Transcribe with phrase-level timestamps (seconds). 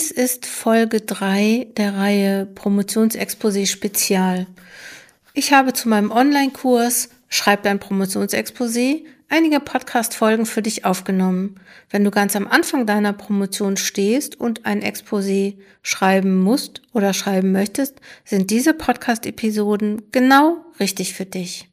[0.00, 4.46] Dies ist Folge 3 der Reihe Promotionsexposé Spezial.
[5.34, 11.60] Ich habe zu meinem Online-Kurs Schreib dein Promotionsexposé einige Podcast-Folgen für dich aufgenommen.
[11.90, 17.52] Wenn du ganz am Anfang deiner Promotion stehst und ein Exposé schreiben musst oder schreiben
[17.52, 21.69] möchtest, sind diese Podcast-Episoden genau richtig für dich.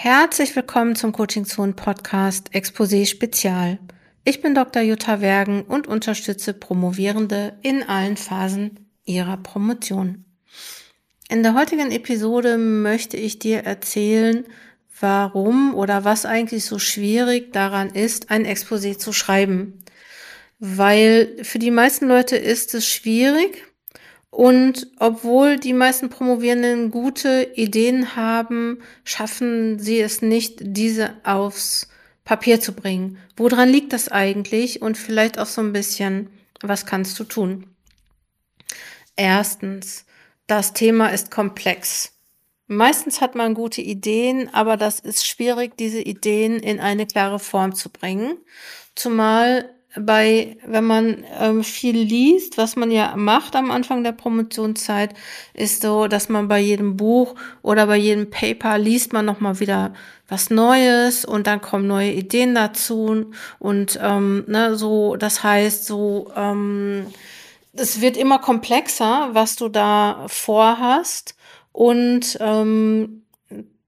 [0.00, 3.80] Herzlich willkommen zum Coaching Zone Podcast Exposé Spezial.
[4.22, 4.80] Ich bin Dr.
[4.80, 10.24] Jutta Wergen und unterstütze Promovierende in allen Phasen ihrer Promotion.
[11.28, 14.46] In der heutigen Episode möchte ich dir erzählen,
[15.00, 19.80] warum oder was eigentlich so schwierig daran ist, ein Exposé zu schreiben.
[20.60, 23.67] Weil für die meisten Leute ist es schwierig
[24.30, 31.88] und obwohl die meisten Promovierenden gute Ideen haben, schaffen sie es nicht, diese aufs
[32.24, 33.18] Papier zu bringen.
[33.36, 34.82] Woran liegt das eigentlich?
[34.82, 36.28] Und vielleicht auch so ein bisschen,
[36.60, 37.66] was kannst du tun?
[39.16, 40.04] Erstens,
[40.46, 42.12] das Thema ist komplex.
[42.66, 47.74] Meistens hat man gute Ideen, aber das ist schwierig, diese Ideen in eine klare Form
[47.74, 48.36] zu bringen.
[48.94, 55.14] Zumal bei, wenn man ähm, viel liest, was man ja macht am Anfang der Promotionszeit,
[55.54, 59.92] ist so, dass man bei jedem Buch oder bei jedem Paper liest man nochmal wieder
[60.28, 66.30] was Neues und dann kommen neue Ideen dazu und ähm, ne, so, das heißt so,
[66.36, 67.06] ähm,
[67.72, 71.36] es wird immer komplexer, was du da vorhast.
[71.72, 73.22] Und ähm,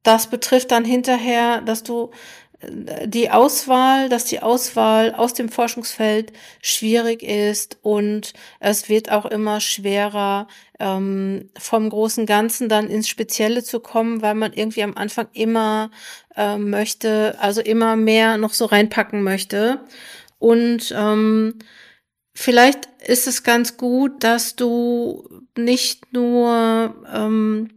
[0.02, 2.10] das betrifft dann hinterher, dass du
[2.62, 9.60] die Auswahl, dass die Auswahl aus dem Forschungsfeld schwierig ist und es wird auch immer
[9.60, 10.46] schwerer,
[10.78, 15.90] ähm, vom großen Ganzen dann ins Spezielle zu kommen, weil man irgendwie am Anfang immer
[16.36, 19.80] äh, möchte, also immer mehr noch so reinpacken möchte.
[20.38, 21.58] Und ähm,
[22.34, 27.70] vielleicht ist es ganz gut, dass du nicht nur ähm,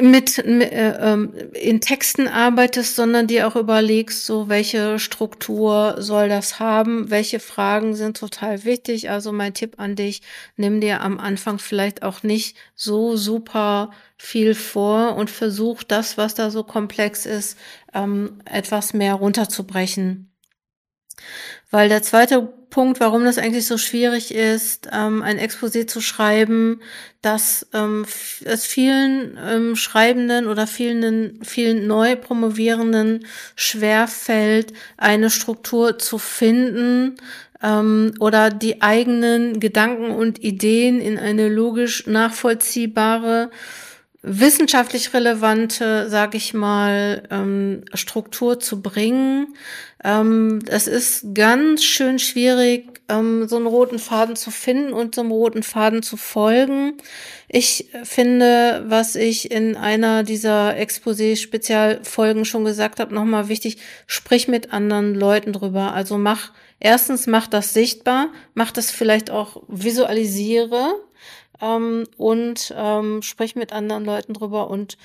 [0.00, 6.60] mit äh, ähm, in Texten arbeitest, sondern dir auch überlegst, so welche Struktur soll das
[6.60, 9.10] haben, welche Fragen sind total wichtig.
[9.10, 10.22] Also mein Tipp an dich,
[10.56, 16.34] nimm dir am Anfang vielleicht auch nicht so super viel vor und versuch das, was
[16.36, 17.58] da so komplex ist,
[17.92, 20.32] ähm, etwas mehr runterzubrechen.
[21.72, 26.80] Weil der zweite Punkt, warum das eigentlich so schwierig ist, ähm, ein Exposé zu schreiben,
[27.22, 28.06] dass ähm,
[28.44, 37.16] es vielen ähm, Schreibenden oder vielen, vielen neu Promovierenden schwerfällt, eine Struktur zu finden
[37.62, 43.50] ähm, oder die eigenen Gedanken und Ideen in eine logisch nachvollziehbare
[44.22, 49.54] wissenschaftlich relevante, sage ich mal, ähm, Struktur zu bringen.
[50.04, 55.22] Ähm, es ist ganz schön schwierig, ähm, so einen roten Faden zu finden und so
[55.22, 56.94] einem roten Faden zu folgen.
[57.48, 64.72] Ich finde, was ich in einer dieser Exposé-Spezialfolgen schon gesagt habe, nochmal wichtig, sprich mit
[64.72, 65.94] anderen Leuten drüber.
[65.94, 70.94] Also mach, erstens mach das sichtbar, mach das vielleicht auch visualisiere
[71.62, 74.98] ähm, und ähm, sprich mit anderen Leuten drüber und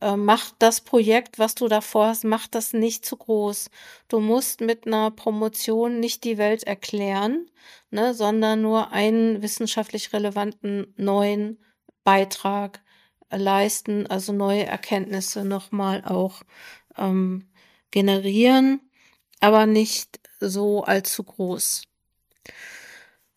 [0.00, 3.70] äh, mach das Projekt, was du davor hast, mach das nicht zu groß.
[4.08, 7.46] Du musst mit einer Promotion nicht die Welt erklären,
[7.90, 11.58] ne, sondern nur einen wissenschaftlich relevanten neuen
[12.04, 12.82] Beitrag
[13.30, 16.42] leisten, also neue Erkenntnisse nochmal auch
[16.98, 17.48] ähm,
[17.90, 18.80] generieren,
[19.40, 21.84] aber nicht so allzu groß.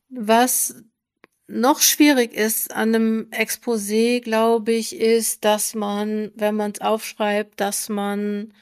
[0.10, 0.84] Was
[1.48, 7.60] noch schwierig ist an einem Exposé, glaube ich, ist, dass man, wenn man es aufschreibt,
[7.60, 8.54] dass man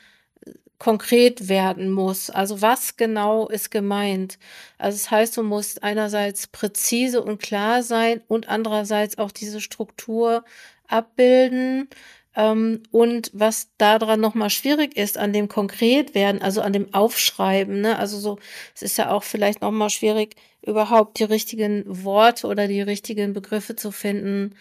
[0.80, 2.30] konkret werden muss.
[2.30, 4.38] Also was genau ist gemeint?
[4.78, 10.44] Also das heißt, du musst einerseits präzise und klar sein und andererseits auch diese Struktur
[10.88, 11.88] abbilden.
[12.36, 17.82] Ähm, und was daran nochmal schwierig ist, an dem konkret werden, also an dem Aufschreiben,
[17.82, 18.00] ne?
[18.00, 18.40] Also so,
[18.76, 23.76] es ist ja auch vielleicht nochmal schwierig, überhaupt die richtigen Worte oder die richtigen Begriffe
[23.76, 24.56] zu finden,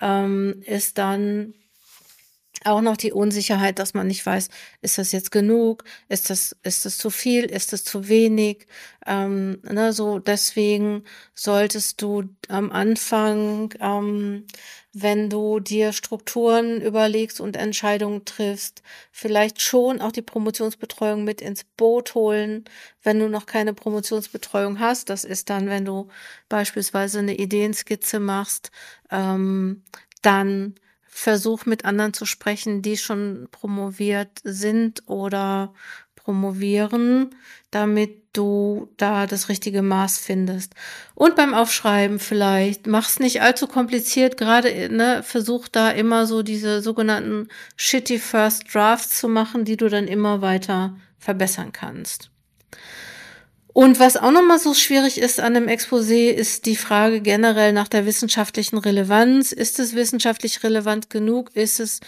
[0.00, 1.54] ähm, ist dann
[2.64, 4.48] auch noch die Unsicherheit, dass man nicht weiß,
[4.80, 8.66] ist das jetzt genug, ist das, ist das zu viel, ist das zu wenig.
[9.06, 14.46] Ähm, ne, so deswegen solltest du am Anfang, ähm,
[14.92, 18.82] wenn du dir Strukturen überlegst und Entscheidungen triffst,
[19.12, 22.64] vielleicht schon auch die Promotionsbetreuung mit ins Boot holen,
[23.02, 25.10] wenn du noch keine Promotionsbetreuung hast.
[25.10, 26.08] Das ist dann, wenn du
[26.48, 28.70] beispielsweise eine Ideenskizze machst,
[29.10, 29.82] ähm,
[30.22, 30.74] dann
[31.08, 35.72] versuch mit anderen zu sprechen, die schon promoviert sind oder
[36.14, 37.34] promovieren,
[37.70, 40.74] damit du da das richtige Maß findest.
[41.14, 46.82] Und beim Aufschreiben vielleicht, mach's nicht allzu kompliziert, gerade, ne, versuch da immer so diese
[46.82, 52.30] sogenannten shitty first drafts zu machen, die du dann immer weiter verbessern kannst.
[53.78, 57.86] Und was auch nochmal so schwierig ist an dem Exposé, ist die Frage generell nach
[57.86, 59.52] der wissenschaftlichen Relevanz.
[59.52, 61.54] Ist es wissenschaftlich relevant genug?
[61.54, 62.00] Ist es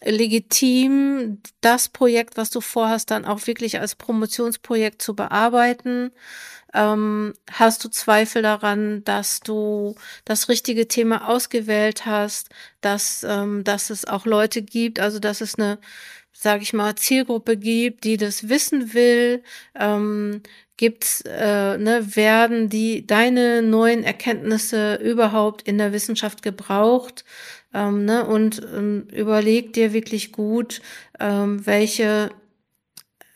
[0.00, 6.12] legitim, das Projekt, was du vorhast, dann auch wirklich als Promotionsprojekt zu bearbeiten?
[6.72, 12.50] Ähm, hast du Zweifel daran, dass du das richtige Thema ausgewählt hast,
[12.80, 15.78] dass, ähm, dass es auch Leute gibt, also dass es eine,
[16.32, 19.42] sage ich mal, Zielgruppe gibt, die das wissen will?
[19.74, 20.42] Ähm,
[20.76, 27.24] gibt's, äh, ne, werden die deine neuen Erkenntnisse überhaupt in der Wissenschaft gebraucht?
[27.74, 30.80] Ähm, ne, und ähm, überleg dir wirklich gut,
[31.20, 32.30] ähm, welche,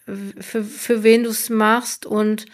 [0.06, 2.46] für, für wen du es machst und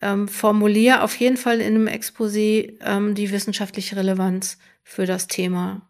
[0.00, 5.82] ähm, formulier auf jeden Fall in einem Exposé ähm, die wissenschaftliche Relevanz für das Thema.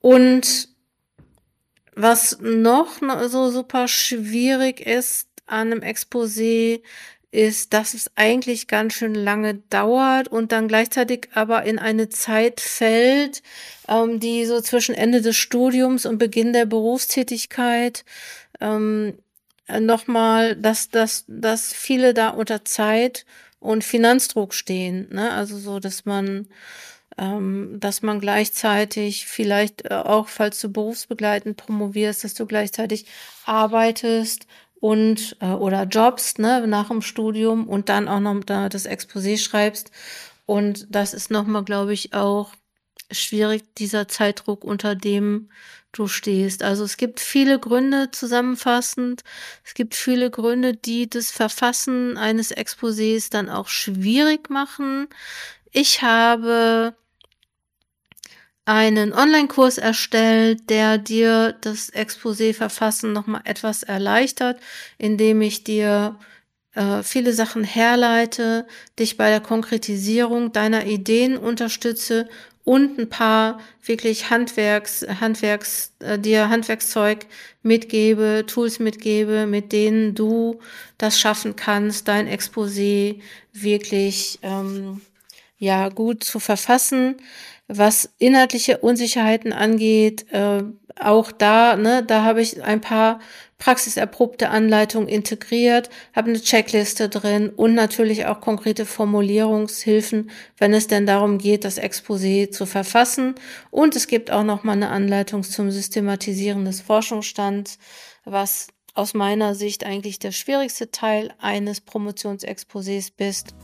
[0.00, 0.68] Und
[1.96, 2.98] was noch
[3.28, 6.80] so super schwierig ist, an einem Exposé
[7.30, 12.60] ist, dass es eigentlich ganz schön lange dauert und dann gleichzeitig aber in eine Zeit
[12.60, 13.42] fällt,
[13.88, 18.04] ähm, die so zwischen Ende des Studiums und Beginn der Berufstätigkeit
[18.60, 19.18] ähm,
[19.68, 23.26] nochmal, dass, dass, dass viele da unter Zeit
[23.58, 25.08] und Finanzdruck stehen.
[25.10, 25.32] Ne?
[25.32, 26.46] Also so, dass man
[27.16, 33.06] dass man gleichzeitig vielleicht äh, auch, falls du berufsbegleitend promovierst, dass du gleichzeitig
[33.44, 34.46] arbeitest
[34.80, 39.38] und äh, oder Jobs ne, nach dem Studium und dann auch noch da das Exposé
[39.38, 39.90] schreibst.
[40.46, 42.52] Und das ist nochmal, glaube ich, auch
[43.10, 45.50] schwierig, dieser Zeitdruck, unter dem
[45.92, 46.62] du stehst.
[46.62, 49.22] Also es gibt viele Gründe zusammenfassend.
[49.64, 55.08] Es gibt viele Gründe, die das Verfassen eines Exposés dann auch schwierig machen.
[55.72, 56.94] Ich habe
[58.64, 64.58] einen Online-Kurs erstellt, der dir das Exposé-Verfassen nochmal etwas erleichtert,
[64.98, 66.18] indem ich dir
[66.74, 68.66] äh, viele Sachen herleite,
[68.98, 72.28] dich bei der Konkretisierung deiner Ideen unterstütze
[72.64, 77.26] und ein paar wirklich Handwerks, Handwerks, äh, dir Handwerkszeug
[77.62, 80.60] mitgebe, Tools mitgebe, mit denen du
[80.96, 83.20] das schaffen kannst, dein Exposé
[83.52, 85.02] wirklich ähm,
[85.58, 87.16] ja gut zu verfassen.
[87.66, 90.64] Was inhaltliche Unsicherheiten angeht, äh,
[91.00, 93.20] auch da, ne, da habe ich ein paar
[93.58, 101.06] praxiserprobte Anleitungen integriert, habe eine Checkliste drin und natürlich auch konkrete Formulierungshilfen, wenn es denn
[101.06, 103.34] darum geht, das Exposé zu verfassen.
[103.70, 107.78] Und es gibt auch noch mal eine Anleitung zum Systematisieren des Forschungsstands,
[108.24, 113.54] was aus meiner Sicht eigentlich der schwierigste Teil eines Promotionsexposés bist.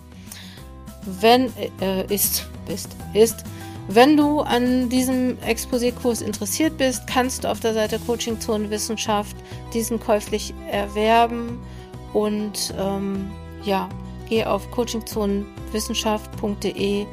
[1.04, 3.44] Wenn äh, ist, bist, ist,
[3.92, 9.36] wenn du an diesem Exposé-Kurs interessiert bist, kannst du auf der Seite Coaching Zone Wissenschaft
[9.74, 11.58] diesen käuflich erwerben
[12.12, 13.32] und ähm,
[13.64, 13.88] ja,
[14.28, 17.06] geh auf coachingzonenwissenschaft.de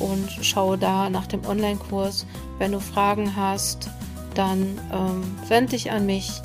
[0.00, 2.26] und schaue da nach dem Online-Kurs.
[2.58, 3.88] Wenn du Fragen hast,
[4.34, 6.42] dann ähm, wend dich an mich.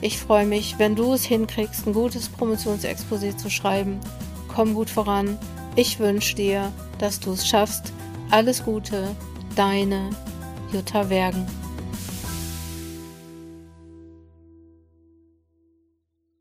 [0.00, 4.00] Ich freue mich, wenn du es hinkriegst, ein gutes Promotionsexposé zu schreiben.
[4.48, 5.36] Komm gut voran.
[5.76, 7.92] Ich wünsche dir, dass du es schaffst
[8.30, 9.14] alles Gute,
[9.56, 10.10] deine
[10.72, 11.46] Jutta Wergen.